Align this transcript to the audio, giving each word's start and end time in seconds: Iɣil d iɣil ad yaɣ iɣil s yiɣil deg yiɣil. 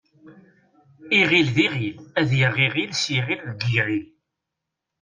Iɣil 1.19 1.47
d 1.55 1.57
iɣil 1.65 1.95
ad 2.19 2.29
yaɣ 2.39 2.55
iɣil 2.67 2.91
s 3.01 3.03
yiɣil 3.13 3.39
deg 3.59 3.61
yiɣil. 3.73 4.07